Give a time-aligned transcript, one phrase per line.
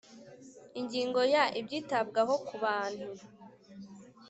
[0.79, 3.07] Ingingo ya Ibyitabwaho ku bantu